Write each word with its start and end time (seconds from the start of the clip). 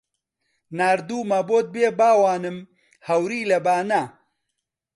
ناردوومە 0.77 1.39
بۆت 1.47 1.67
بێ 1.73 1.87
باوانم 1.99 2.57
هەوری 3.07 3.41
لە 3.51 3.57
بانە 3.65 4.03